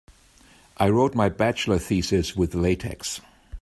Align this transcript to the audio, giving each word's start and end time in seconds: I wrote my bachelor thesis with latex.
I 0.77 0.89
wrote 0.89 1.13
my 1.13 1.29
bachelor 1.29 1.77
thesis 1.77 2.35
with 2.35 2.55
latex. 2.55 3.21